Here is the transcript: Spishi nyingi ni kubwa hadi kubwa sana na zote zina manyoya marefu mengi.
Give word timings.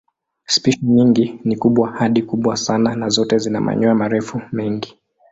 Spishi 0.45 0.79
nyingi 0.85 1.39
ni 1.45 1.55
kubwa 1.57 1.91
hadi 1.91 2.21
kubwa 2.21 2.57
sana 2.57 2.95
na 2.95 3.09
zote 3.09 3.37
zina 3.37 3.61
manyoya 3.61 3.95
marefu 3.95 4.41
mengi. 4.51 4.97